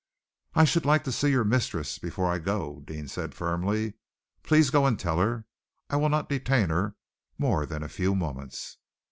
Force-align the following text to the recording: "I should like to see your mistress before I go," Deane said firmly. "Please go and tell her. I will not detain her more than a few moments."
"I 0.55 0.63
should 0.63 0.83
like 0.83 1.03
to 1.03 1.11
see 1.11 1.29
your 1.29 1.43
mistress 1.43 1.99
before 1.99 2.25
I 2.25 2.39
go," 2.39 2.81
Deane 2.85 3.07
said 3.07 3.35
firmly. 3.35 3.93
"Please 4.41 4.71
go 4.71 4.87
and 4.87 4.99
tell 4.99 5.19
her. 5.19 5.45
I 5.91 5.97
will 5.97 6.09
not 6.09 6.27
detain 6.27 6.69
her 6.69 6.95
more 7.37 7.67
than 7.67 7.83
a 7.83 7.87
few 7.87 8.15
moments." 8.15 8.77